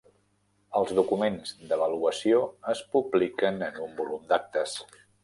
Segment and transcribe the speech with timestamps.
[0.77, 2.39] Els documents d'avaluació
[2.75, 4.75] es publiquen en un volum d'actes.